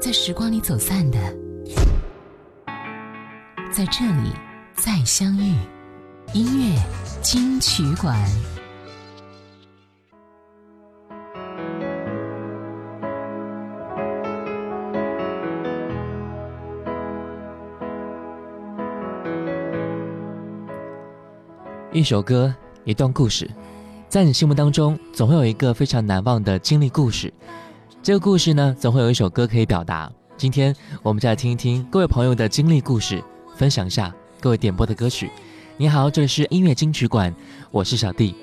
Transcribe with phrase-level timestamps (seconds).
[0.00, 1.18] 在时光里走散的，
[3.72, 4.32] 在这里
[4.72, 5.56] 再相遇。
[6.32, 6.80] 音乐
[7.20, 8.16] 金曲馆。
[21.92, 22.54] 一首歌，
[22.84, 23.50] 一段故事，
[24.08, 27.32] 在你心目当中，总会有一个非常难忘的经历故事。
[28.00, 30.10] 这个故事呢，总会有一首歌可以表达。
[30.36, 33.22] 今天，我们再来听一听各位朋友的经历故事，
[33.56, 35.30] 分享一下各位点播的歌曲。
[35.76, 37.34] 你好，这里是音乐金曲馆，
[37.70, 38.34] 我是小弟。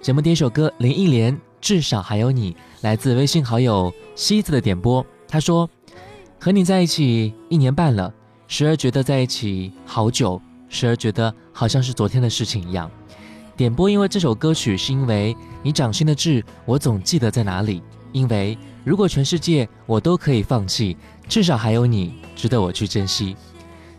[0.00, 5.04] 节目第一首歌，林忆莲《至少还有你》，来自微信好友西子的点播。
[5.28, 5.68] 他说
[6.40, 8.12] ：“和你在一起一年半了，
[8.48, 10.40] 时而觉得在一起好久。”
[10.70, 12.90] 时而觉得好像是昨天的事情一样。
[13.56, 17.80] 点播，因为这首歌曲是因为你掌心的痣，我总记得在哪里。
[18.10, 23.34] 因为如果全世界我都可以放弃，至少还有你值得我去珍惜。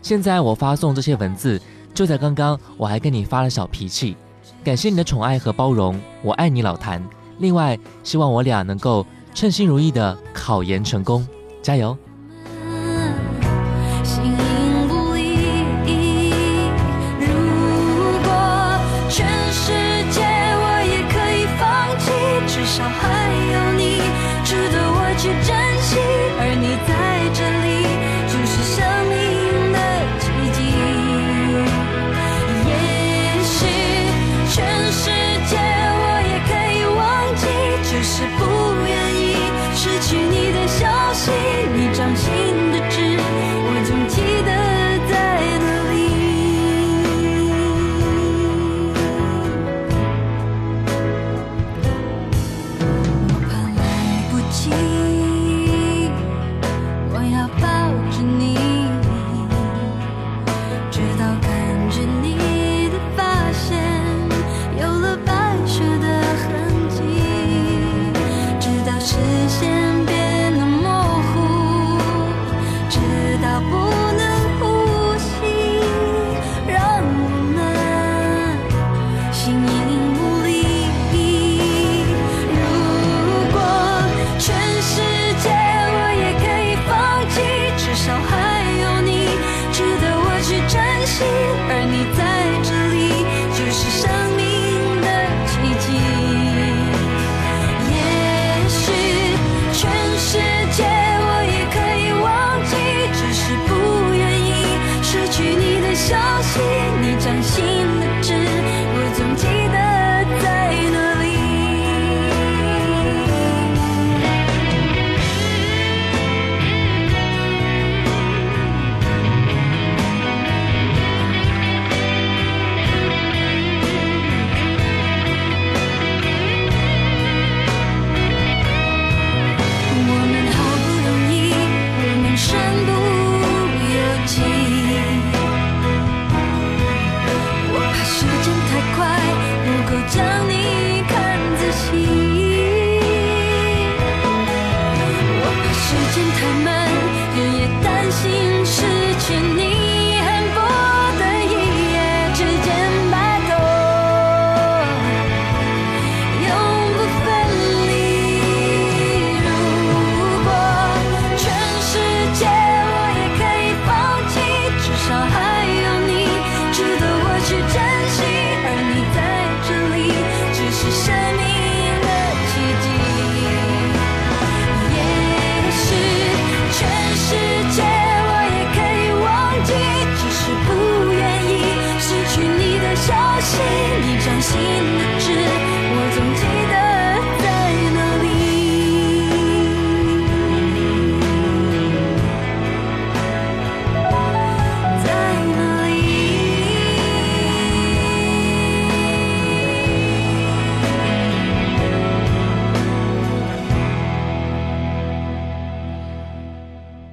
[0.00, 1.60] 现在我发送这些文字，
[1.92, 4.16] 就在刚刚我还跟你发了小脾气。
[4.62, 7.04] 感谢你的宠爱和包容，我爱你老谭。
[7.38, 11.26] 另外，希望我俩能够称心如意的考研成功，
[11.60, 11.96] 加油。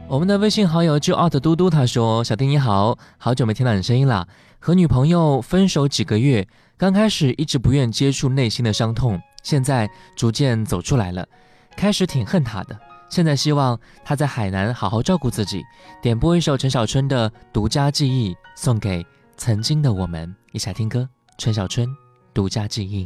[0.07, 4.25] 我们的微信好友就 out 嘟嘟他说：“小丁你好，好久没听到你声音了。
[4.65, 11.27] 和女朋友分手几个月，刚开始一直不愿接触内心的伤痛，现在逐渐走出来了。
[11.75, 12.79] 开始挺恨她的，
[13.09, 15.61] 现在希望她在海南好好照顾自己。
[16.01, 19.05] 点播一首陈小春的《独家记忆》，送给
[19.35, 20.33] 曾经的我们。
[20.53, 21.85] 一起来听歌，陈小春
[22.33, 23.05] 《独家记忆》。”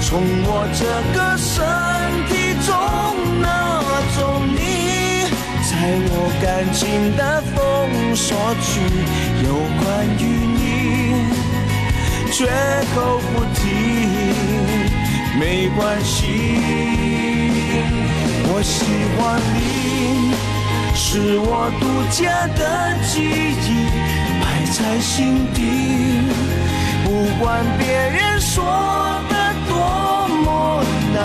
[0.00, 0.84] 从我这
[1.14, 1.54] 个身
[2.28, 2.30] 体
[2.66, 2.68] 中
[3.40, 3.46] 拿
[4.16, 4.56] 走你。
[5.68, 5.72] 在
[6.08, 6.80] 我感情
[7.16, 7.20] 的
[7.54, 7.56] 封
[8.14, 8.26] 锁
[8.62, 8.66] 区，
[9.44, 9.48] 有
[9.82, 9.84] 关
[10.18, 10.22] 于
[10.56, 10.64] 你，
[12.32, 12.38] 绝
[12.94, 12.96] 口
[13.32, 13.60] 不提，
[15.38, 16.16] 没关系。
[18.48, 18.74] 我喜
[19.16, 19.20] 欢
[19.54, 19.58] 你，
[20.94, 21.50] 是我
[21.80, 22.20] 独家
[22.54, 22.60] 的
[23.06, 23.68] 记忆，
[24.40, 25.58] 摆在心底。
[27.04, 27.44] 不管
[27.78, 28.54] 别人说
[29.28, 29.35] 的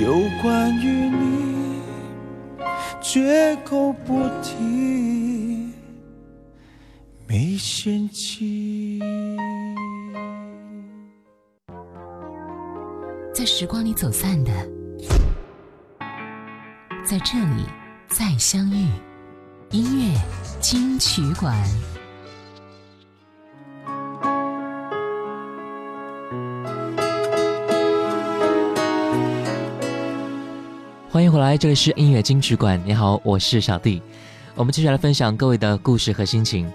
[0.00, 1.80] 有关于你。
[3.00, 5.72] 绝口不提，
[7.26, 9.00] 没嫌弃。
[13.34, 14.52] 在时光里走散的，
[17.04, 17.64] 在这里
[18.08, 18.88] 再相遇。
[19.70, 20.18] 音乐
[20.60, 21.54] 金曲馆。
[31.18, 32.80] 欢迎回来，这里是音乐金曲馆。
[32.86, 34.00] 你好，我是小弟。
[34.54, 36.72] 我们接下来分享各位的故事和心情。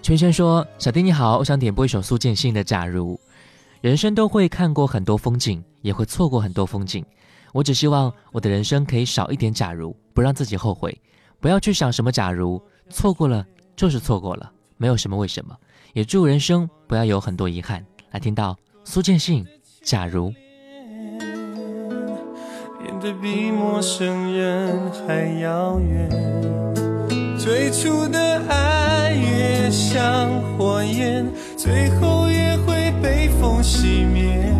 [0.00, 3.14] 圈圈说：“小弟你好，我想点播一首苏建信的《假如》。
[3.80, 7.04] 人生都会看过很多风景，也会错过很多风景。
[7.52, 10.96] 我只希望我的人生可以少一点假如，不让自己后悔。
[11.40, 15.52] 不要去想什么假如，错过了就是错过了，没有什么为什么。
[15.94, 19.44] 也祝人生不要有很多遗憾。”来听到苏建信
[19.82, 20.30] 《假如》。
[23.04, 26.08] 变得比陌生人还遥远。
[27.36, 34.50] 最初的爱越像火焰，最后也会被风熄灭。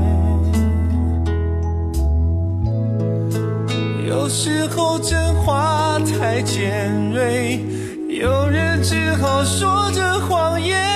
[4.06, 7.64] 有时候真话太尖锐，
[8.08, 10.93] 有人只好说着谎言。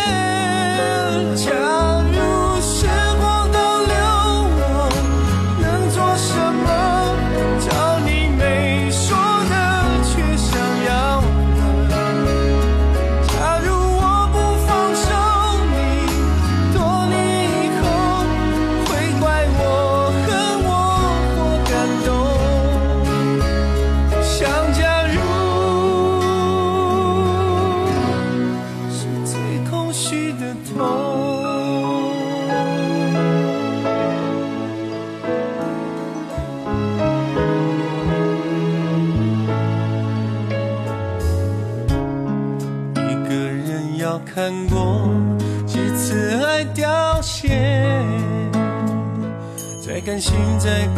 [50.20, 50.88] 心在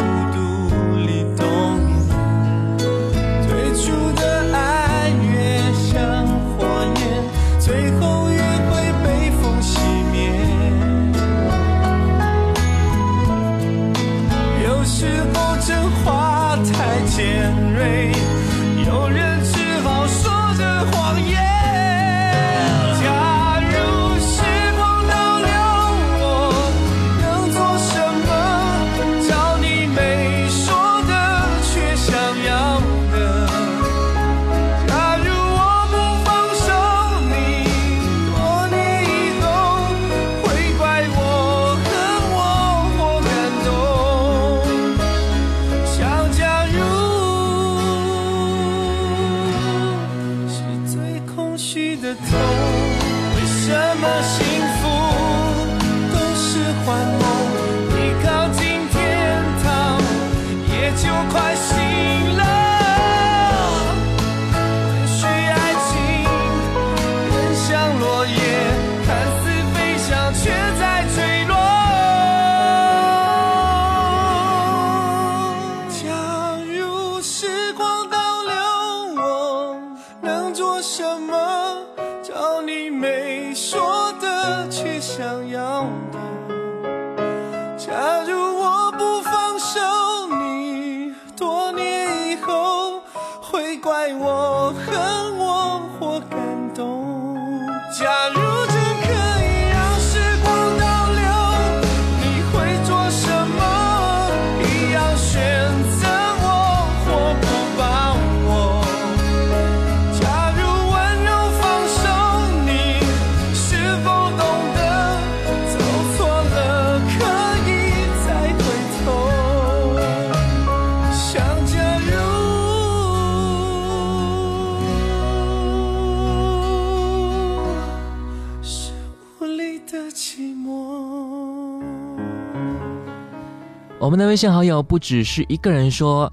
[134.10, 136.32] 我们的微信好友不只是一个人说，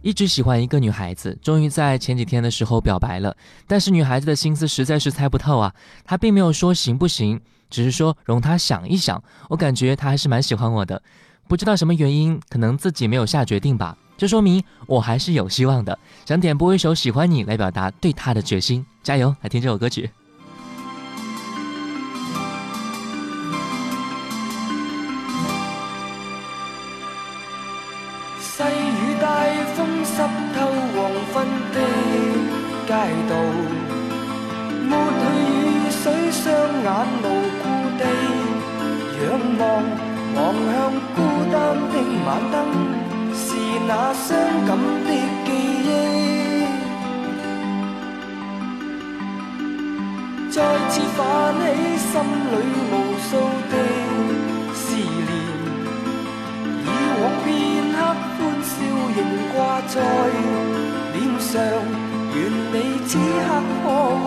[0.00, 3.36] 一直喜欢一个女孩子，终于在前几天的时候表白了。
[3.66, 5.70] 但是女孩子的心思实在是猜不透啊，
[6.02, 9.22] 她并没有说行不行，只是说容她想一想。
[9.50, 11.02] 我感觉她还是蛮喜欢我的，
[11.46, 13.94] 不知道什么原因，可能自己没有下决定吧。
[14.16, 15.98] 这说明我还是有希望的。
[16.24, 19.36] 想点播一首《喜欢你》来表达对她的决心，加油！
[19.42, 20.08] 来听这首歌曲。
[36.82, 36.88] 眼
[37.22, 37.24] 无
[37.62, 37.64] 故
[37.98, 38.02] 地
[39.20, 39.22] 仰
[39.58, 39.62] 望，
[40.34, 40.38] 望
[40.72, 40.74] 向
[41.14, 41.18] 孤
[41.52, 41.54] 单
[41.92, 41.94] 的
[42.26, 42.56] 晚灯，
[43.34, 43.44] 是
[43.86, 44.26] 那伤
[44.66, 44.68] 感
[45.04, 45.08] 的
[45.44, 45.48] 记
[45.86, 45.88] 忆。
[50.50, 50.56] 再
[50.88, 51.18] 次泛
[51.60, 51.62] 起
[51.98, 52.12] 心
[52.50, 52.52] 里
[52.90, 52.92] 无
[53.28, 53.30] 数
[53.70, 53.74] 的
[54.74, 55.30] 思念。
[56.82, 56.86] 以
[57.20, 57.46] 往片
[57.92, 57.96] 刻
[58.36, 58.68] 欢笑
[59.16, 59.18] 仍
[59.54, 59.56] 挂
[59.86, 59.94] 在
[61.12, 61.52] 脸上，
[62.34, 62.36] 愿
[62.72, 62.74] 你
[63.06, 63.48] 此刻
[63.84, 63.86] 可
[64.24, 64.26] 会，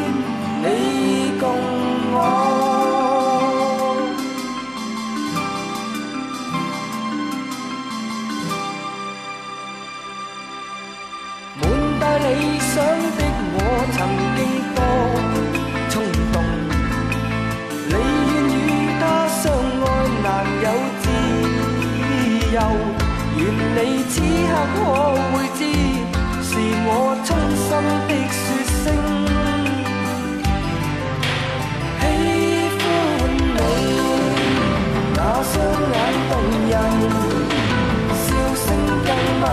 [0.63, 0.65] 你
[1.39, 1.43] 共
[2.13, 2.15] 我。
[11.59, 11.63] 满
[11.99, 12.25] 带理
[12.59, 12.73] 想
[13.17, 13.19] 的
[13.53, 13.57] 我，
[13.93, 13.99] 曾
[14.37, 14.39] 经
[14.75, 14.79] 多
[15.89, 15.93] 冲
[16.31, 16.35] 动。
[17.87, 17.91] 你
[18.29, 18.57] 愿与
[18.99, 19.43] 他相
[19.81, 19.85] 爱，
[20.23, 20.25] 难
[20.63, 20.65] 有
[21.01, 21.03] 自
[22.53, 22.57] 由。
[23.37, 23.41] 愿
[23.75, 23.77] 你
[24.09, 24.13] 此
[24.47, 24.77] 刻可
[25.31, 25.59] 会知，
[26.43, 26.49] 是
[26.85, 26.89] 我
[27.25, 27.67] 衷心
[28.07, 28.11] 的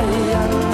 [0.00, 0.67] 更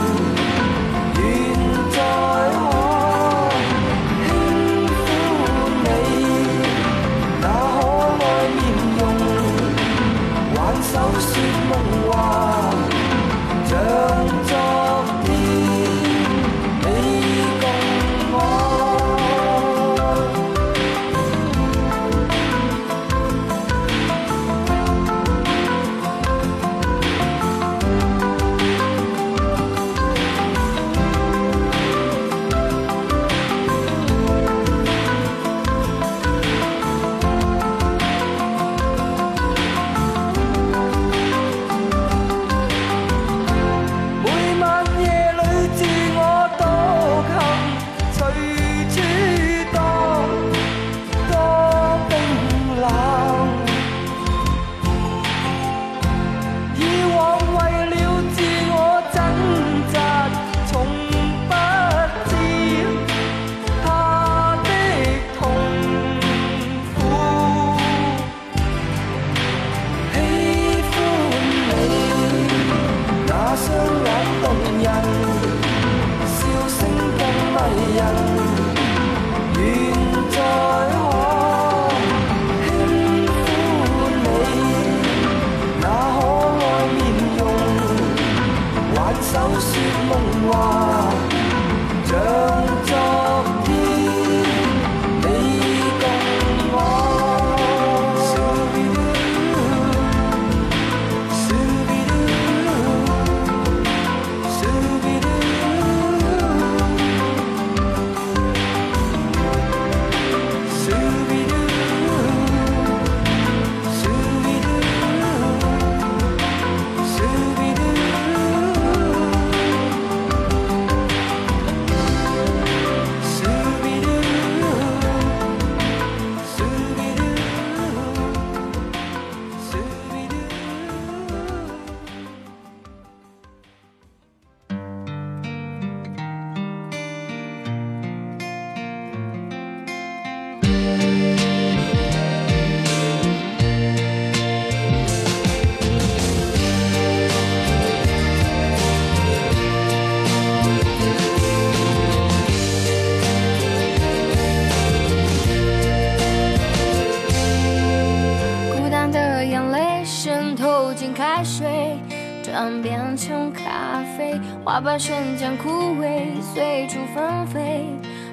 [160.95, 161.99] 进开水，
[162.43, 165.69] 转变成咖啡，花瓣瞬间枯
[166.01, 167.85] 萎，随处纷飞，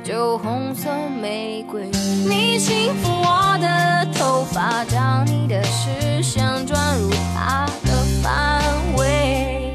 [0.04, 0.90] 酒红色
[1.22, 1.86] 玫瑰。
[2.28, 8.62] 你轻抚我的头发，将你的视线转入他的范
[8.98, 9.74] 围。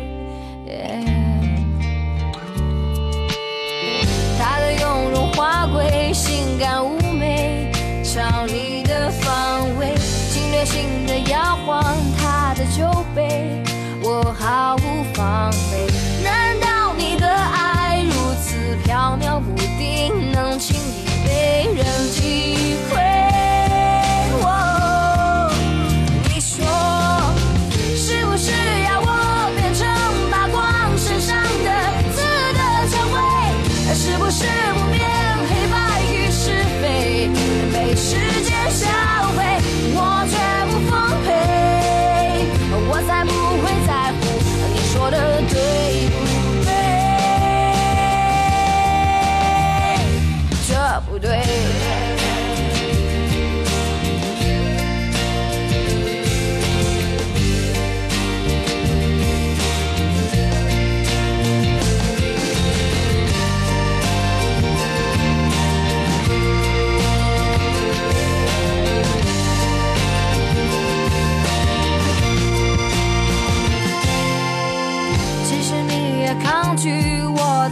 [4.38, 7.72] 他的雍容华贵，性感妩媚，
[8.04, 9.94] 朝你的方位，
[10.30, 11.82] 侵略性的摇晃
[12.66, 13.62] 他的酒杯，
[14.02, 15.86] 我毫无防备。
[16.22, 23.05] 难道你的爱如此飘渺不定，能轻易被人击溃？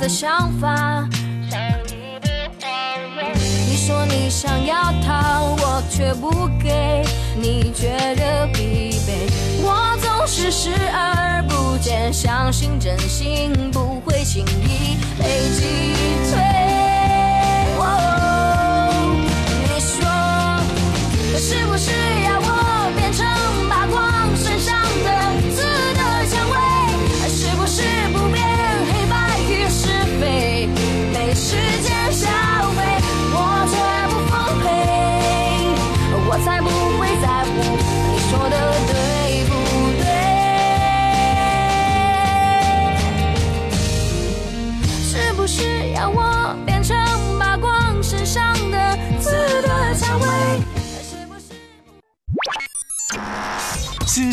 [0.04, 1.08] 的想法。
[3.66, 7.02] 你说你想要逃，我却不给，
[7.40, 15.94] 你觉得疲惫，我总是视而不见，相信真心不会轻易被击
[16.30, 16.38] 退。
[17.78, 17.82] 哦
[19.62, 20.04] 你说
[21.38, 21.90] 是不是
[22.24, 22.63] 要我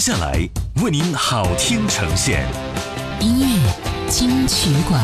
[0.01, 0.49] 下来
[0.83, 2.43] 为您好听呈现，
[3.19, 4.99] 音乐金曲馆，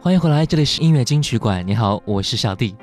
[0.00, 1.64] 欢迎回来，这里是音乐金曲馆。
[1.64, 2.74] 你好，我是小弟。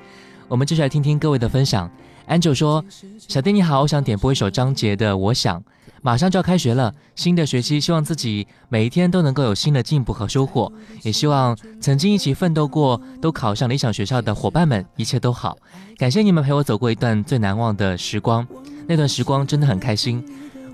[0.47, 1.91] 我们继续来听听各位的分享。
[2.29, 2.81] Angel 说
[3.19, 5.59] ：“小弟你好，我想点播一首张杰的《我想》。
[6.05, 15.57] 马上就要开学了，新的学期，希望自己每一天都能够有新的进步和收获，也希望曾经一起奋斗过、都考上理想学校的伙伴们一切都好。
[15.97, 18.45] 感谢你们陪我走过一段最难忘的时光，
[18.85, 20.23] 那段时光真的很开心。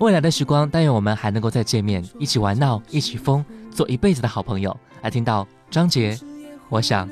[0.00, 6.14] 未来的时光，但愿我们还能够再见面，一起玩闹，一起疯，做一辈子的好朋友。”来听到张杰。
[6.68, 7.08] 我想，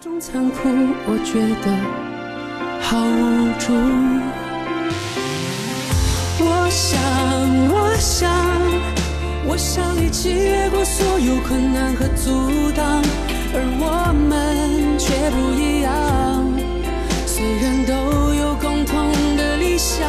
[0.00, 1.76] 我觉得
[2.80, 3.74] 好无助。
[6.40, 7.00] 我想，
[7.68, 8.30] 我想，
[9.46, 13.02] 我想一起越过所有困难和阻挡，
[13.54, 15.92] 而我们却不一样。
[17.26, 20.08] 虽然都有共同的理想，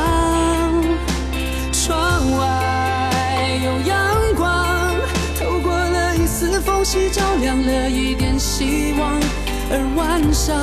[1.71, 3.95] 窗外有阳
[4.35, 4.65] 光。
[5.39, 9.19] 透过了一丝缝隙，照亮了一点希望，
[9.69, 10.55] 而晚上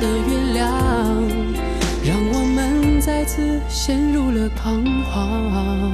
[0.00, 0.68] 的月亮，
[3.08, 5.90] 再次陷入了彷徨。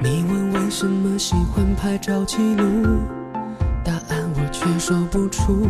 [0.00, 2.64] 你问为什么喜欢拍照记录，
[3.84, 5.68] 答案我却说不出。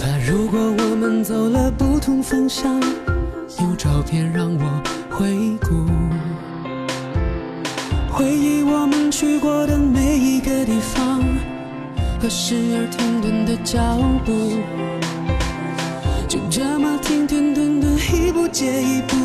[0.00, 2.74] 怕如果我们走了不同方向，
[3.60, 5.86] 有照片让我回顾。
[8.10, 11.22] 回忆我们去过的每一个地方，
[12.20, 14.58] 和时而停顿的脚步，
[16.28, 19.16] 就这么停停顿顿，一步接一步，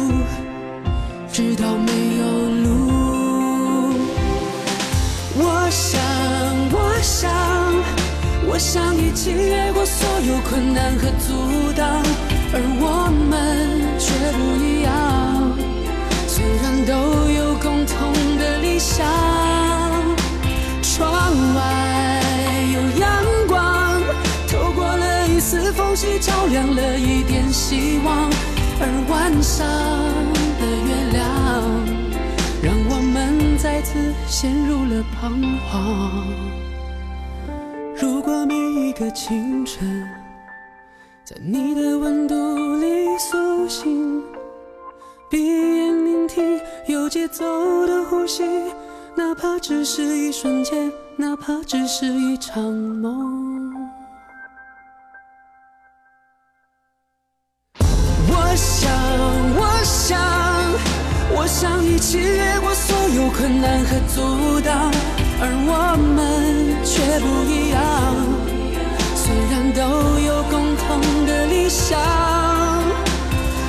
[1.29, 2.25] 直到没有
[2.63, 2.69] 路。
[5.35, 5.99] 我想，
[6.71, 7.29] 我想，
[8.47, 12.01] 我想一起越过所有困难和阻挡，
[12.53, 14.93] 而我们却不一样。
[16.25, 16.93] 虽然都
[17.33, 19.05] 有共同的理想，
[20.81, 21.03] 窗
[21.53, 22.23] 外
[22.73, 23.11] 有阳
[23.45, 24.01] 光，
[24.47, 28.29] 透过了一丝缝隙，照亮了一点希望。
[28.81, 29.65] 而晚上
[30.59, 31.23] 的月亮，
[32.61, 36.27] 让我们再次陷入了彷徨。
[37.95, 40.05] 如果每一个清晨，
[41.23, 42.35] 在你的温度
[42.75, 44.21] 里苏醒。
[45.29, 48.43] 闭眼聆听有节奏的呼吸，
[49.15, 53.52] 哪怕只是一瞬间，哪怕只是一场梦。
[58.53, 58.93] 我想，
[59.57, 60.21] 我想，
[61.33, 64.91] 我想一起越过所有困难和阻挡，
[65.41, 67.81] 而我们却不一样。
[69.17, 69.81] 虽然都
[70.19, 70.85] 有共同
[71.25, 71.97] 的理想，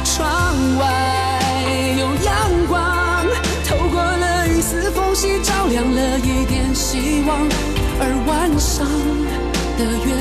[0.04, 0.84] 窗外
[1.96, 2.36] 有阳
[2.68, 3.24] 光，
[3.64, 7.40] 透过了一丝缝隙，照亮了一点希望。
[8.00, 8.84] 而晚上
[9.78, 10.13] 的月，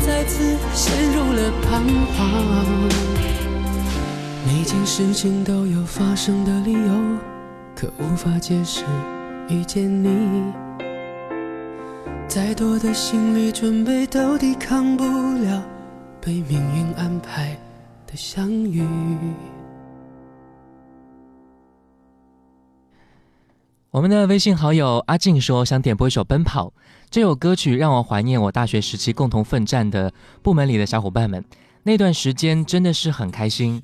[0.00, 1.84] 再次陷入了彷
[2.16, 2.18] 徨。
[4.46, 7.18] 每件事情都有发生的理由，
[7.74, 8.84] 可无法解释
[9.48, 10.52] 遇见你。
[12.26, 15.62] 再多的心理准备都抵抗不了
[16.20, 17.56] 被命运安排
[18.06, 18.86] 的相遇。
[23.92, 26.68] 我们的微信好友阿静说，想点播一首《奔跑》
[27.10, 31.44] 这首歌曲，让我怀念我大学时期共同奋战的部门里的小伙伴们。
[31.82, 33.82] 那段时间真的是很开心，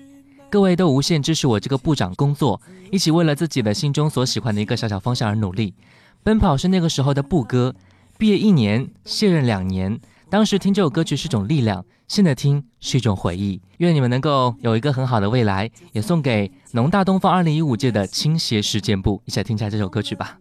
[0.49, 2.61] 各位都无限支持我这个部长工作，
[2.93, 5.75] 一起为了自己的心中所喜欢的一个小小方向而努力。
[6.23, 7.75] 奔跑是那个时候的部歌，
[8.17, 13.61] 毕业一年，卸任两年，当时听这首歌曲是种力量，现在听是一种回忆。
[13.79, 20.37] 愿你们能够有一个很好的未来，也送给农大东方二零一五届的倾斜实践部，一起来听一下这首歌曲吧。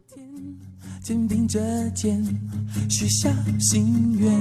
[1.04, 1.60] 肩并着
[1.92, 2.26] 肩，
[2.90, 4.32] 许下心愿。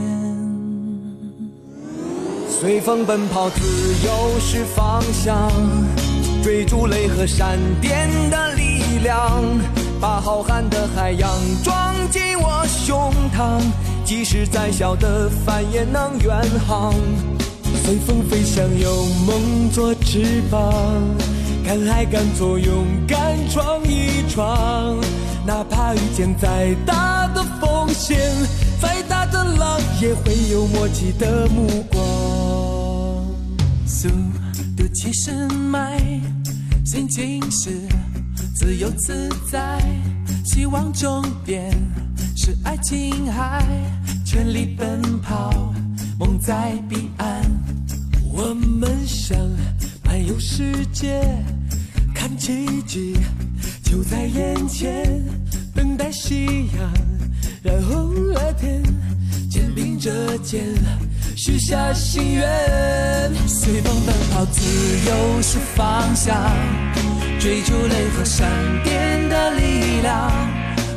[2.48, 3.61] 随风奔跑，自
[4.07, 5.52] 由是方向，
[6.42, 9.42] 追逐雷和闪电的力量，
[10.00, 11.30] 把浩瀚的海洋
[11.62, 13.61] 装进我胸膛，
[14.05, 16.95] 即使再小的帆也能远航。
[17.83, 20.73] 随风飞翔，有梦做翅膀，
[21.64, 24.97] 敢爱敢做，勇敢闯一闯。
[25.47, 28.19] 哪怕遇见再大的风险，
[28.81, 32.03] 再大的浪，也会有默契的目光。
[33.87, 34.09] 速
[34.77, 35.99] 度七十迈，
[36.85, 37.71] 心情是
[38.55, 39.83] 自由自在，
[40.45, 41.71] 希望终点
[42.37, 43.64] 是爱琴海，
[44.25, 45.73] 全力奔跑，
[46.18, 47.42] 梦在彼岸。
[48.33, 49.38] 我们想
[50.05, 51.23] 漫游世界，
[52.14, 53.16] 看奇迹。
[53.85, 55.23] 就在眼前，
[55.73, 56.92] 等待夕阳
[57.62, 58.83] 染红了天，
[59.49, 60.61] 肩并着肩，
[61.37, 63.33] 许下心愿。
[63.47, 64.61] 随风奔跑，自
[65.07, 66.37] 由是方向，
[67.38, 68.51] 追逐雷和闪
[68.83, 70.33] 电的力量，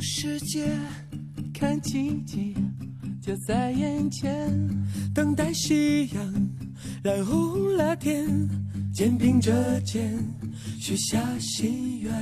[0.00, 0.66] 世界
[1.52, 2.54] 看奇迹
[3.22, 4.68] 就在眼前，
[5.14, 6.50] 等待夕阳
[7.02, 8.48] 染红了天，
[8.92, 10.18] 肩并着肩
[10.78, 12.12] 许下心愿。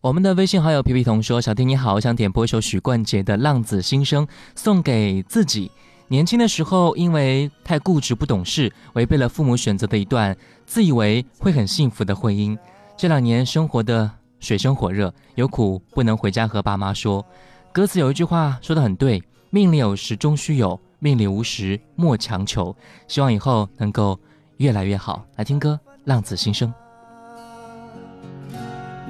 [0.00, 5.70] 我们的微信好友皮皮童说：“小丁你好，我想点播一首许冠杰的《浪子心声》，送给自己。
[6.08, 10.36] 年轻的时候因为太固执不懂事，违背了父母选择的一段
[10.66, 12.56] 自以为会很幸福的婚姻。
[12.96, 14.10] 这两年生活的……”
[14.40, 17.24] 水深火热，有苦不能回家和爸妈说。
[17.72, 22.74] 歌词有一句话说的很对：命里有时终须有，命里无时莫强求。
[23.06, 24.18] 希望以后能够
[24.56, 25.24] 越来越好。
[25.36, 26.68] 来听歌，《浪子心声》。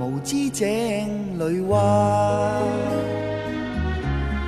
[0.01, 0.67] 无知井
[1.39, 2.61] 里蛙，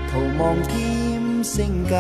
[0.09, 1.97] 徒望添声价，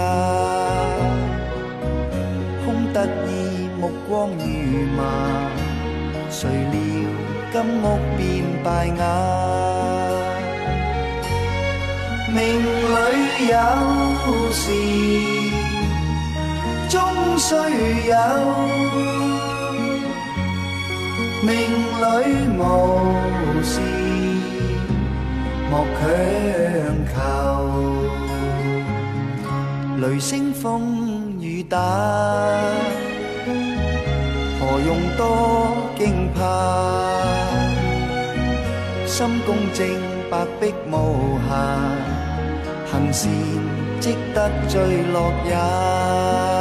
[2.64, 5.50] 空得意目光如麻，
[6.30, 7.09] 谁料？
[7.52, 8.22] 金屋变
[8.62, 9.02] 败瓦，
[12.32, 12.96] 命里
[13.48, 13.54] 有
[14.52, 14.62] 时
[16.88, 16.98] 终
[17.36, 17.48] 须
[18.08, 18.14] 有，
[21.42, 21.48] 命
[21.98, 22.04] 里
[22.56, 22.60] 无
[23.64, 23.80] 时
[25.70, 26.00] 莫强
[27.12, 27.16] 求。
[29.98, 31.76] 雷声风雨打，
[34.58, 35.20] 何用多
[36.00, 36.40] 惊怕？
[39.04, 39.86] 心公正，
[40.30, 41.50] 白璧无瑕，
[42.90, 43.30] 行善
[44.00, 44.80] 积德最
[45.12, 46.59] 乐也。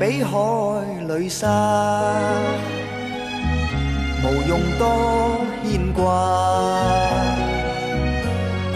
[0.00, 0.32] 比海
[1.08, 1.46] 里沙，
[4.24, 4.82] 无用多
[5.62, 6.00] 牵挂。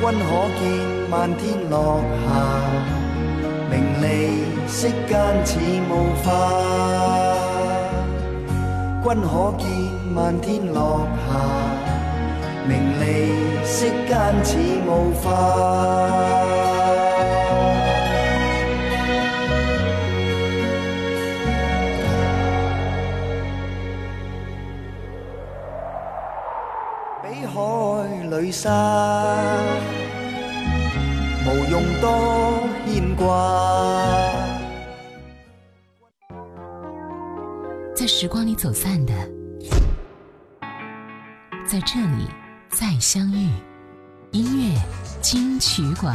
[0.02, 0.28] 君可
[0.60, 0.62] 见
[1.10, 2.28] 漫天落霞，
[3.70, 4.04] 名利
[4.66, 5.58] 息间似
[5.90, 6.26] 雾化。
[9.02, 9.66] 君可见
[10.14, 11.40] 漫天落霞，
[12.68, 13.32] 名利
[13.64, 14.12] 息间
[14.44, 16.43] 似雾化。
[27.24, 28.70] 比海里沙，
[31.46, 33.24] 无用多牵挂。
[37.96, 39.14] 在时光里走散的，
[41.66, 42.28] 在这里
[42.68, 43.48] 再相遇。
[44.32, 44.78] 音乐
[45.22, 46.14] 金曲馆。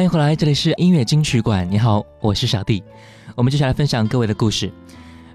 [0.00, 1.70] 欢迎回来，这里是音乐金曲馆。
[1.70, 2.82] 你好，我是小弟。
[3.34, 4.72] 我们接下来分享各位的故事。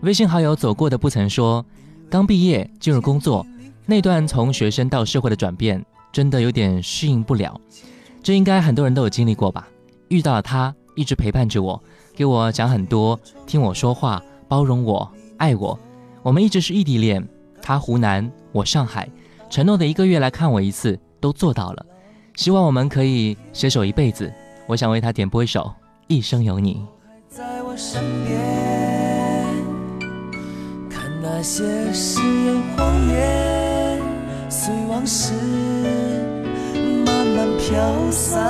[0.01, 1.63] 微信好友走过的不曾说，
[2.09, 3.45] 刚毕业进入工作，
[3.85, 7.61] 那段从学生到社会的转变，真的有点适应不了。
[8.23, 9.67] 这应该很多人都有经历过吧？
[10.07, 11.79] 遇到了他，一直陪伴着我，
[12.15, 15.79] 给我讲很多，听我说话，包容我，爱我。
[16.23, 17.23] 我们一直是异地恋，
[17.61, 19.07] 他湖南，我上海，
[19.47, 21.85] 承诺的一个月来看我一次，都做到了。
[22.35, 24.33] 希望我们可以携手一辈子。
[24.67, 25.61] 我想为他点播一首
[26.07, 26.73] 《一生有你》。
[27.29, 28.41] 在我身边，
[30.89, 34.01] 看那些誓言谎言，
[34.49, 35.33] 随往事
[37.05, 38.41] 慢慢飘散。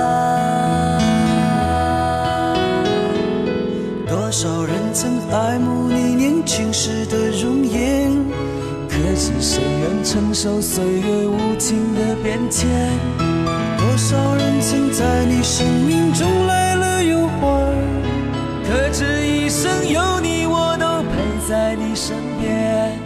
[4.08, 8.10] 多少人曾爱慕你年轻时的容颜，
[8.88, 12.66] 可知谁愿承受岁月无情的变迁？
[13.86, 17.72] 多少人曾在你生命中来了又还，
[18.64, 23.05] 可知一生有你，我都陪在你身边。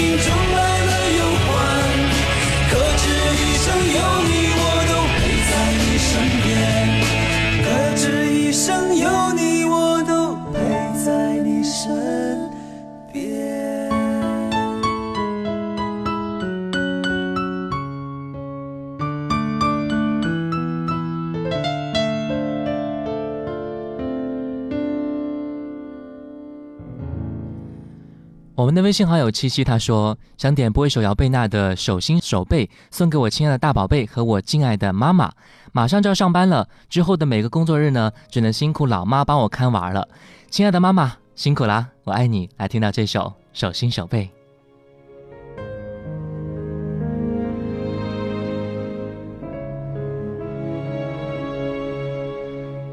[0.00, 0.47] 你生
[28.68, 35.32] 们的微信好友七七他说想点播一首姚贝娜的《手心手背》，送给我亲爱的大宝贝和我敬爱的妈妈。
[35.72, 40.06] 马上就要上班了，之后的每个工作日呢，只能辛苦老妈帮我看娃了。
[40.50, 42.50] 亲爱的妈妈，辛苦啦，我爱你。
[42.58, 43.20] 来听到这首
[43.54, 44.24] 《手心手背》。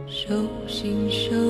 [0.07, 0.33] 手
[0.69, 1.44] 心手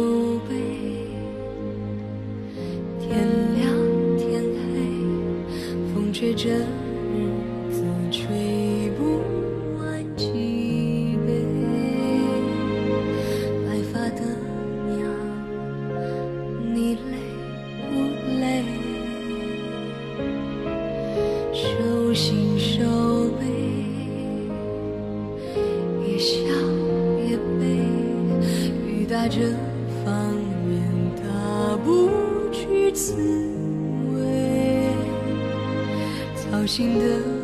[36.76, 37.35] 心的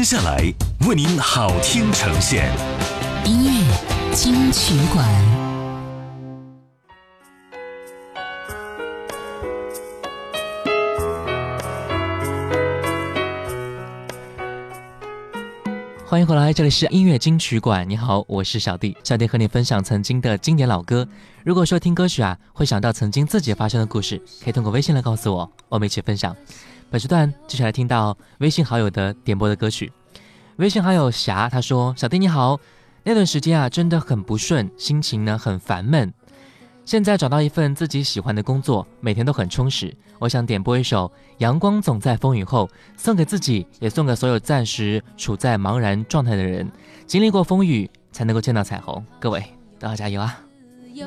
[0.00, 0.38] 接下来
[0.88, 2.50] 为您好听呈现，
[3.26, 5.06] 音乐金曲馆，
[16.06, 17.86] 欢迎回来，这里是音乐金曲馆。
[17.86, 18.96] 你好，我是小弟。
[19.04, 21.06] 小弟和你分享曾经的经典老歌。
[21.44, 26.34] 如果说听歌曲啊，会想到曾经自己发生的故事，可以通过微信来告诉我，我们一起分享。
[26.90, 29.92] 本时段接下来听到微信好友的点播的歌曲。
[30.56, 32.58] 微信好友霞他说：“小弟你好，
[33.04, 36.12] 那段时间啊真的很不顺，心情呢很烦闷。
[36.84, 39.96] 现在找到一份自己喜欢的工作，每天都很充实。
[40.18, 41.06] 我想点播一首
[41.38, 42.66] 《阳光总在风雨后》，
[42.96, 46.68] 送给自己，也送给所有暂时处在茫然状态的人。
[47.06, 49.04] 经历过风雨，才能够见到彩虹。
[49.20, 49.44] 各位
[49.78, 50.40] 都要加油啊！
[50.92, 51.06] 有，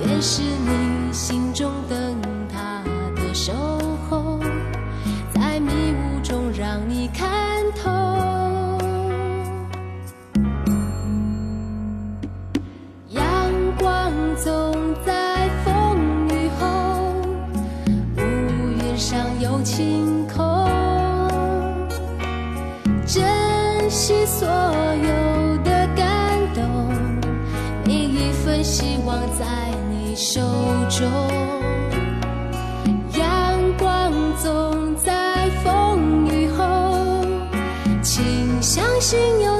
[0.00, 2.18] 也是你心中灯
[2.48, 2.82] 塔
[3.14, 3.52] 的守
[19.66, 20.68] 晴空
[23.04, 26.94] 珍惜所有的感动
[27.84, 29.44] 每一份希望在
[29.90, 30.40] 你手
[30.88, 31.10] 中。
[33.18, 37.24] 阳光总在风雨后
[38.00, 39.55] 请相信有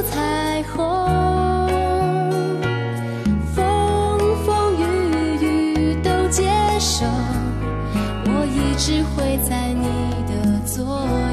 [8.78, 9.86] 只会在你
[10.28, 11.25] 的左右。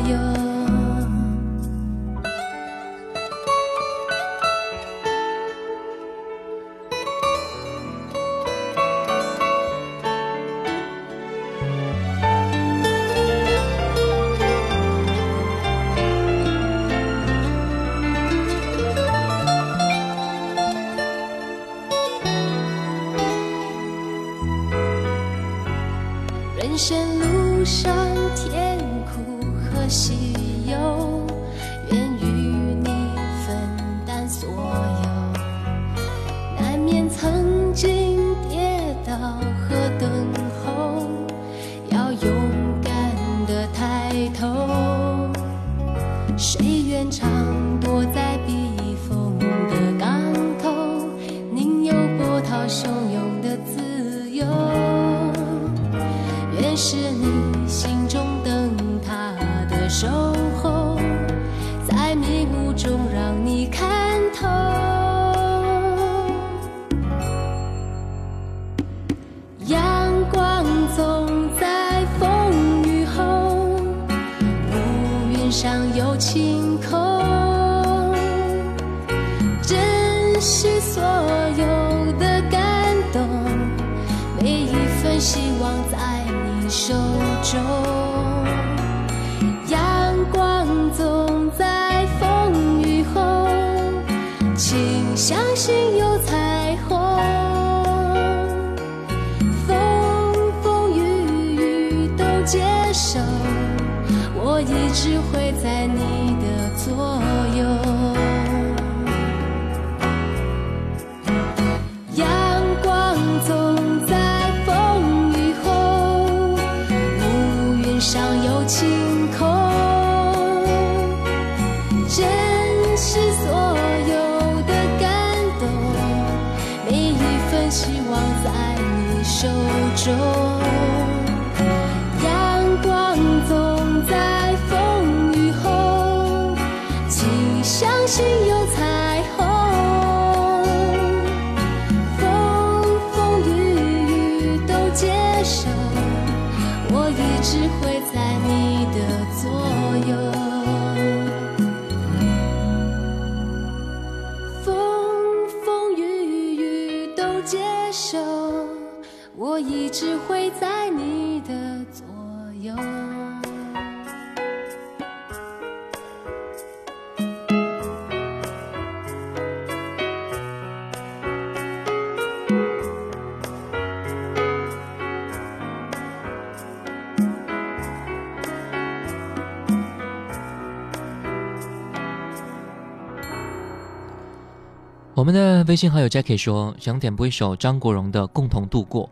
[185.23, 189.05] 我们的微信好友 Jackie 说，想点播一首张国荣的《共同度过》。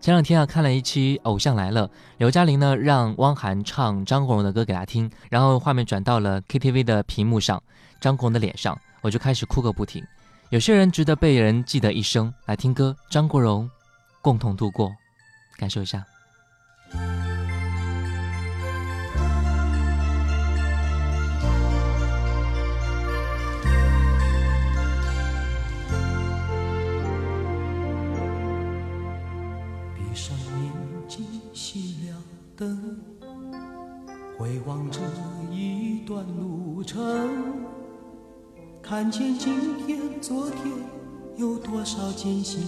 [0.00, 1.86] 前两天啊，看了一期《偶像来了》，
[2.18, 7.62] 刘嘉玲呢让汪涵唱张国荣的歌给他听，然后画面转到了 KTV 的屏幕上，
[8.00, 10.04] 张国荣的脸上，我就开始哭个不停。
[10.50, 13.64] 有些人值得被人记得一生，来听歌，张国荣
[14.20, 14.88] 《共同度过》，
[15.58, 16.04] 感受一下。
[34.42, 34.98] 回望这
[35.54, 36.98] 一段路程，
[38.82, 39.54] 看见今
[39.86, 40.58] 天、昨天
[41.36, 42.66] 有多少艰辛，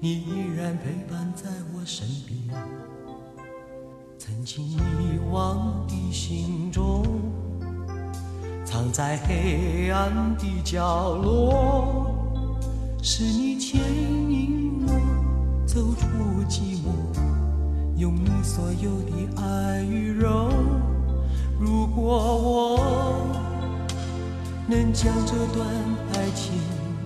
[0.00, 2.58] 你依然陪伴在我身边。
[4.16, 4.78] 曾经遗
[5.30, 7.04] 忘的心中，
[8.64, 12.10] 藏在黑暗的角落，
[13.02, 13.78] 是你牵
[14.30, 16.06] 引我走出
[16.48, 17.29] 寂寞，
[18.00, 20.50] 用你所有的爱与柔。
[21.58, 22.80] 如果我
[24.66, 25.66] 能将这段
[26.14, 26.54] 爱情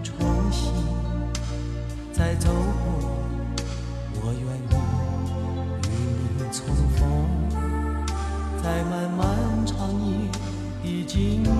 [0.05, 0.15] 重
[0.53, 0.71] 新
[2.13, 3.11] 再走过，
[4.23, 4.41] 我愿
[4.71, 4.73] 意
[5.89, 5.91] 与
[6.39, 6.65] 你重
[6.95, 7.03] 逢，
[8.63, 9.27] 在漫漫
[9.67, 9.75] 长
[10.07, 10.31] 夜
[10.85, 11.51] 的尽头，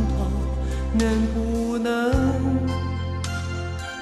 [0.97, 1.03] 能
[1.35, 1.91] 不能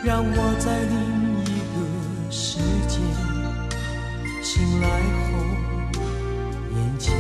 [0.05, 1.22] 让我在你
[4.55, 4.93] 醒来后，
[6.77, 7.17] 眼前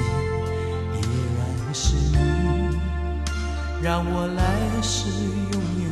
[0.92, 1.00] 依
[1.38, 1.40] 然
[1.72, 2.14] 是你，
[3.80, 4.42] 让我来
[4.82, 5.08] 世
[5.50, 5.86] 拥有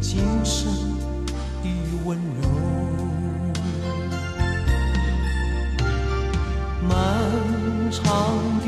[0.00, 0.70] 今生
[1.60, 1.66] 的
[2.04, 2.46] 温柔。
[6.88, 6.88] 漫
[7.90, 8.04] 长
[8.60, 8.66] 的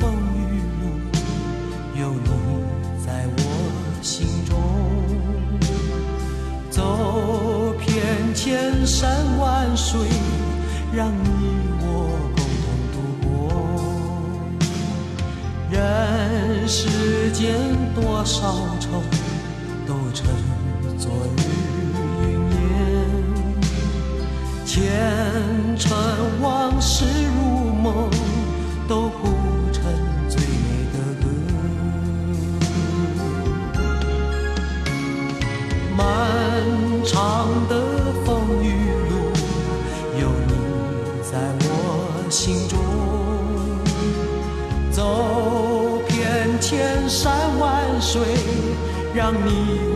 [0.34, 0.38] 雨
[0.80, 0.82] 路，
[1.94, 2.26] 有你
[3.06, 3.40] 在我
[4.02, 4.50] 心中。
[6.68, 7.88] 走遍
[8.34, 10.00] 千山万水，
[10.92, 11.39] 让你
[15.80, 17.56] 人世间
[17.94, 19.02] 多少愁，
[19.86, 20.26] 都成
[20.98, 21.40] 昨日
[22.22, 22.60] 云烟。
[24.66, 24.76] 前
[25.78, 25.90] 尘
[26.42, 28.10] 往事如梦，
[49.12, 49.89] 让你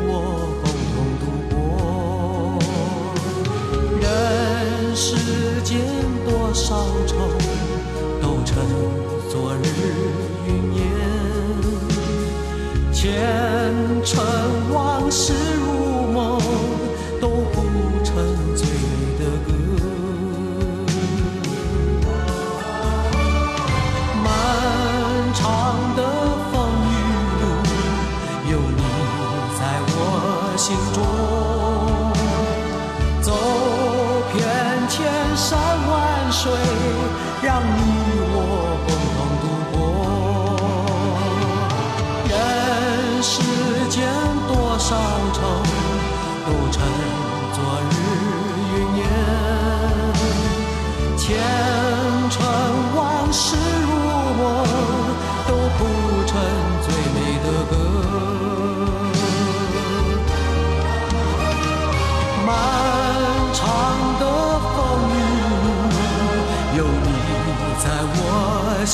[37.54, 37.93] 让你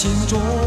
[0.01, 0.60] 心中。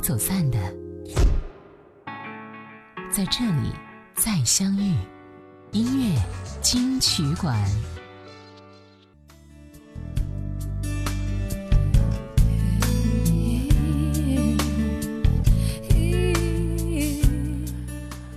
[0.00, 0.58] 走散的，
[3.12, 3.70] 在这里
[4.14, 4.94] 再相遇。
[5.72, 6.18] 音乐
[6.62, 7.54] 金曲馆，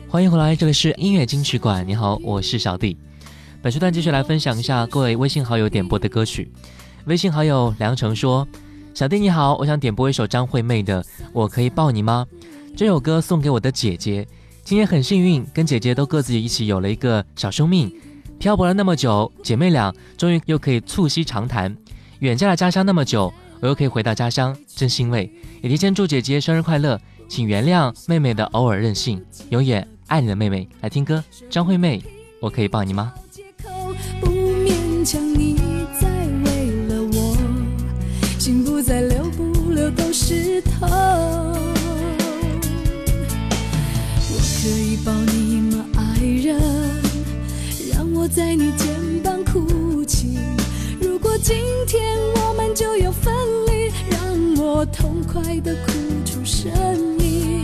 [0.09, 1.87] 欢迎回来，这里是音乐金曲馆。
[1.87, 2.97] 你好，我是小弟。
[3.61, 6.51] 本时段继续来分享一下各位微信好友点播的歌曲。
[7.05, 8.47] 微信好友梁成说
[8.93, 11.01] ：“小弟你好，我想点播一首张惠妹的
[11.33, 12.27] 《我可以抱你吗》。
[12.77, 14.25] 这首歌送给我的姐姐。
[14.63, 17.91] 今天很幸运，跟姐姐都各自一起有了一个小生命。
[18.37, 21.75] 漂泊了那么久，姐妹俩终于又可以促膝长谈。
[22.19, 25.27] 远嫁了家乡那么久，我又可以回到家乡，真欣慰。
[25.63, 30.69] 也提前祝姐姐生日快乐，请原谅妹妹的偶尔任性，永远爱你的妹妹。
[30.81, 32.03] 来听歌，张惠妹，
[32.39, 33.11] 我可以抱你吗？
[39.95, 40.87] 都湿透。
[44.29, 46.59] 我可以抱你吗，爱人？
[47.93, 48.87] 让我在你肩
[49.23, 50.37] 膀哭泣。
[51.01, 51.55] 如果今
[51.87, 53.33] 天我们就要分
[53.67, 54.19] 离，让
[54.57, 55.91] 我痛快的哭
[56.25, 56.71] 出声
[57.19, 57.61] 音。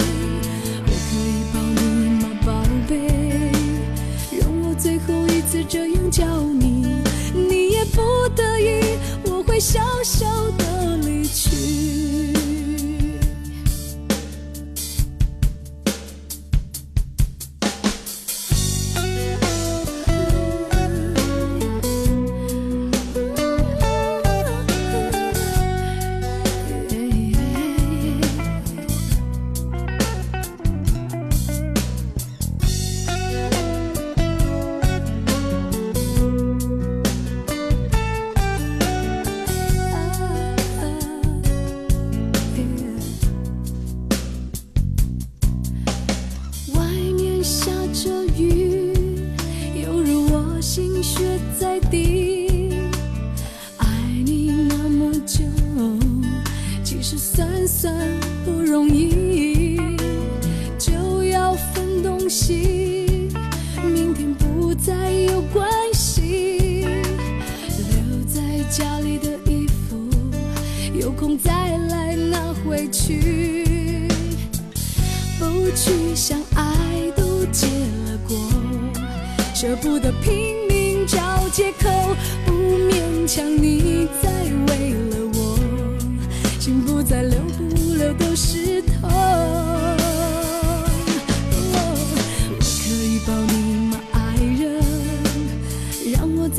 [0.85, 1.81] 我可以抱你
[2.21, 2.91] 吗，宝贝？
[4.39, 6.85] 让我最后一次这样叫你，
[7.33, 8.01] 你也不
[8.35, 10.27] 得已，我会笑笑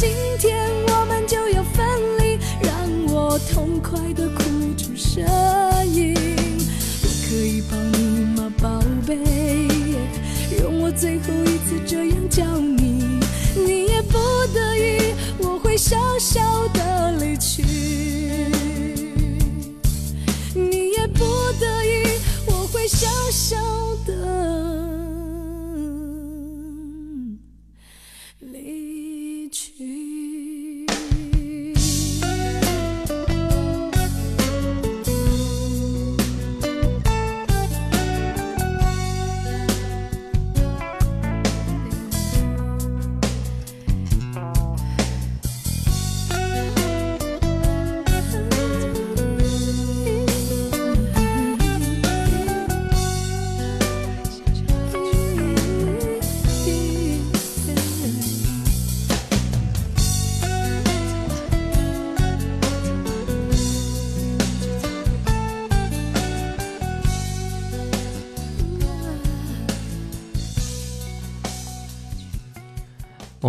[0.00, 1.84] 今天我们就要分
[2.20, 2.72] 离，让
[3.12, 4.44] 我痛快的哭
[4.76, 5.20] 出声
[5.92, 6.14] 音。
[7.02, 9.18] 我可以抱你吗，宝贝？
[10.62, 13.18] 用我最后一次这样叫你，
[13.56, 14.18] 你也不
[14.54, 17.64] 得已，我会笑笑的离去。
[20.54, 21.24] 你也不
[21.58, 22.04] 得已，
[22.46, 23.56] 我会笑笑
[24.06, 24.17] 的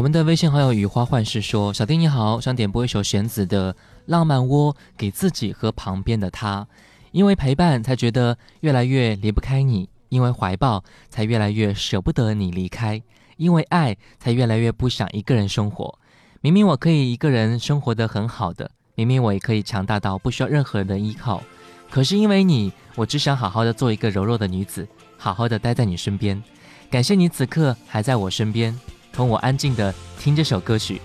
[0.10, 3.72] 们的微信好友雨花幻视说：“小丁你好，想点播一首弦子的
[4.08, 6.68] 《浪漫窝》给自己和旁边的他，
[7.12, 13.00] 因为陪伴才觉得越来越离不开你，因为怀抱才越来越舍不得你离开，
[13.38, 16.00] 因为爱才越来越不想一个人生活。
[16.42, 21.44] 明明我可以一个人生活得很好的，明明我也可以强大到不需要任何人的依靠，
[21.92, 24.88] 可是因为你，我只想好好的做一个柔弱的女子，
[25.20, 26.42] 好好的待在你身边。
[26.90, 28.76] 感谢你此刻还在我身边。”
[29.20, 31.02] 同我安静的听这首歌曲，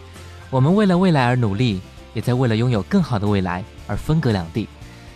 [0.48, 1.80] 我们为了未来而努力，
[2.12, 4.68] 也在为了拥有更好的未来而分隔两地。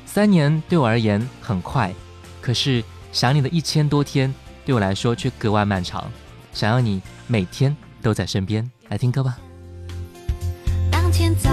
[0.05, 1.95] 三年对我而言很快，
[2.41, 2.83] 可是
[3.13, 4.35] 想你的一千多天
[4.65, 6.11] 对我来说却格外漫长。
[6.53, 9.39] 想要你每天都在身边，来听歌吧。
[11.13, 11.49] 前走，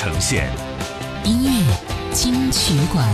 [0.00, 0.48] 呈现。
[1.24, 1.50] 音乐
[2.10, 3.06] 金曲馆，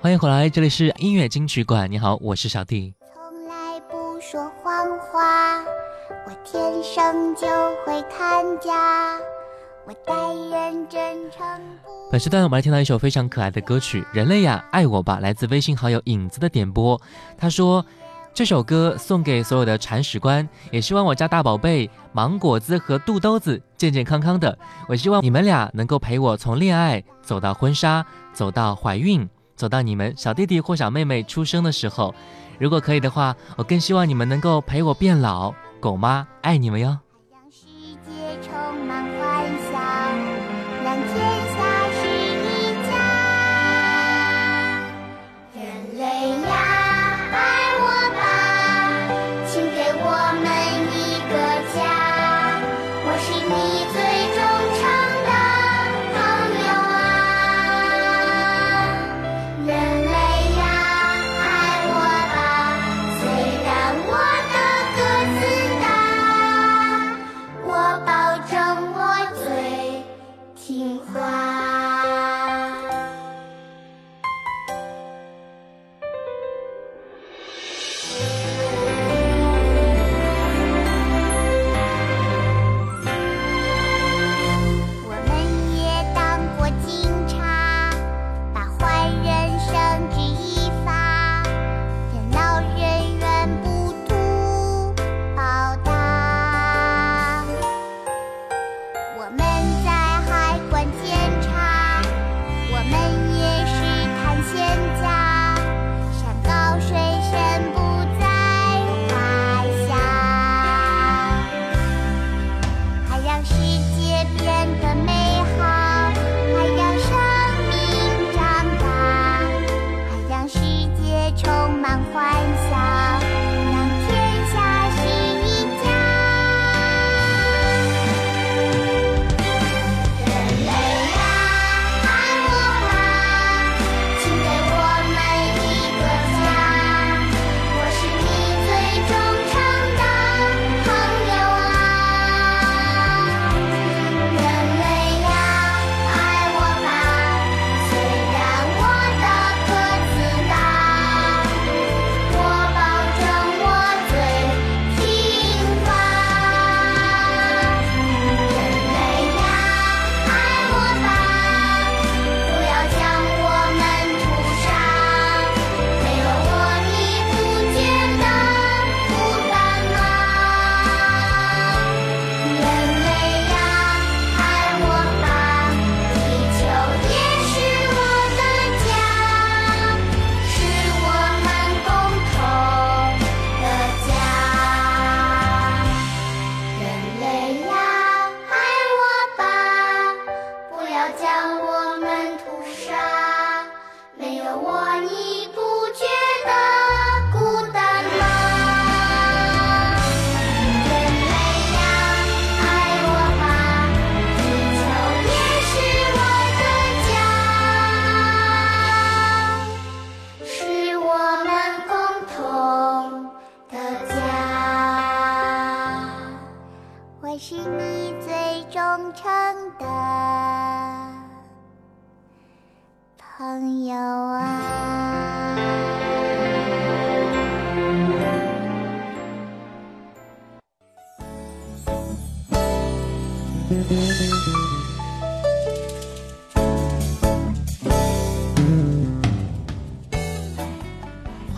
[0.00, 1.90] 欢迎回来，这里是音乐金曲馆。
[1.90, 2.94] 你好，我是小弟。
[3.12, 5.62] 从来不说谎话，
[6.24, 7.46] 我天生就
[7.84, 9.18] 会看家。
[9.86, 10.14] 我待
[10.50, 11.46] 人真诚
[11.84, 11.89] 不。
[12.10, 17.00] 本时段我们来听到一首非常可爱的歌曲《人类呀，爱我吧》，来自微信好友影子的点播。
[17.38, 17.86] 他说
[18.34, 24.58] ：“这首歌送给所有的铲屎官，也希望我家大宝贝芒果子和肚兜子健健康康的。
[24.88, 32.12] 我希望你们俩能够陪我从恋爱走到婚纱，走到怀孕，走到你们小弟弟或小妹妹出生的时候。
[32.58, 35.54] 如果可以的话，我更希望你们能够陪我变老。
[35.78, 36.98] 狗妈爱你们哟。”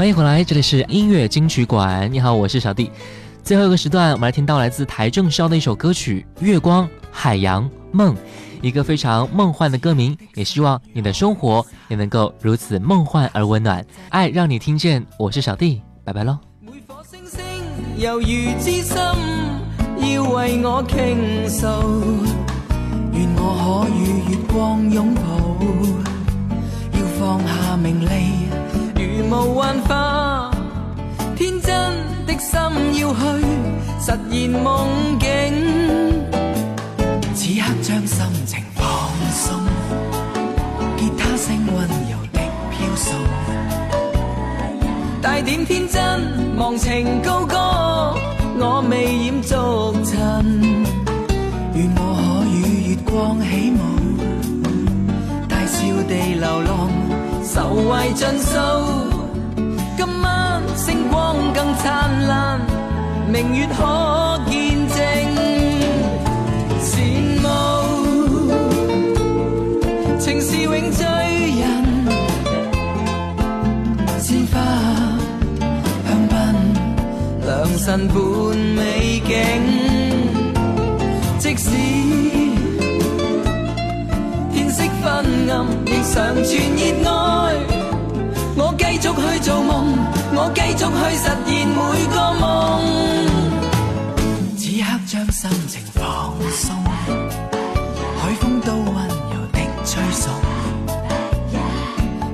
[0.03, 2.13] 欢迎回来，这里是音乐金曲馆。
[2.13, 2.91] 你好，我是小弟。
[3.45, 8.13] 最后一个时段，我们来听到来自邰正宵的一首歌曲《月光海洋梦》，
[8.61, 10.19] 一个非常梦幻的歌名。
[10.35, 13.87] 也希望你的生活也能够如此梦幻而温暖。
[14.09, 16.37] 爱让你听见，我是小弟，拜拜喽。
[16.61, 17.41] 每顆星星
[18.01, 18.97] 猶如之心，
[20.17, 21.15] 要為我傾
[21.49, 21.69] 訴。
[23.13, 25.23] 願我可與月光擁抱，
[26.99, 28.42] 要放下名利，
[29.33, 30.51] 无幻化，
[31.35, 31.73] 天真
[32.27, 32.61] 的心
[33.01, 33.21] 要去
[33.99, 34.87] 实现梦
[35.19, 35.27] 境。
[37.35, 38.85] 此刻将心情放
[39.31, 39.59] 松，
[40.99, 43.17] 吉他声温柔的飘送。
[45.23, 47.57] 带点天真，忘情高歌，
[48.59, 50.15] 我未染俗尘。
[51.75, 52.21] 愿我可
[52.51, 53.81] 与月光起舞，
[55.49, 56.91] 大笑地流浪，
[57.43, 59.12] 愁怀尽收。
[60.77, 62.61] 星光更灿烂，
[63.31, 64.97] 明月可见证。
[66.81, 66.91] 羡
[67.43, 67.45] 慕
[70.19, 71.07] 情是永醉
[71.61, 71.63] 人，
[74.21, 74.55] 鲜花
[76.07, 76.33] 香槟，
[77.47, 78.17] 良辰伴
[78.77, 79.31] 美景。
[81.39, 81.71] 即使
[84.53, 85.07] 天色昏
[85.51, 85.53] 暗，
[85.87, 86.81] 亦常存热
[87.11, 87.11] 爱。
[88.55, 89.71] 我繼續去做夢，
[90.45, 91.79] 我繼續去實現每
[92.11, 92.43] 個夢。
[94.59, 96.75] 此刻將心情放鬆，
[98.19, 100.35] 海風都溫柔的吹送，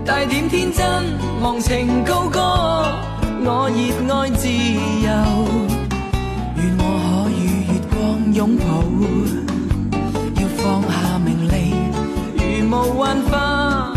[0.06, 0.82] 帶點天真，
[1.42, 2.40] 忘情高歌，
[3.44, 3.78] 我熱
[4.14, 5.10] 愛自由。
[6.56, 7.98] 願我可与月光
[8.32, 8.66] 擁抱，
[10.40, 11.76] 要放下名利，
[12.38, 12.40] 如
[12.70, 13.92] 無幻化。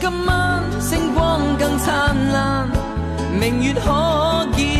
[0.00, 2.68] 今晚星光更灿烂，
[3.40, 4.79] 明月可见。